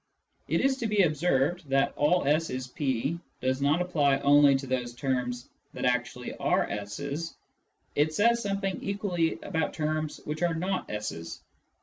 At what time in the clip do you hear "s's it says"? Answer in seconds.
6.67-8.41